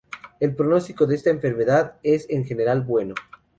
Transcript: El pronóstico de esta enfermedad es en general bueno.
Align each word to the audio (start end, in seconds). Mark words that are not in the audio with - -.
El 0.39 0.55
pronóstico 0.55 1.05
de 1.05 1.13
esta 1.13 1.29
enfermedad 1.29 1.97
es 2.01 2.25
en 2.31 2.43
general 2.43 2.81
bueno. 2.81 3.13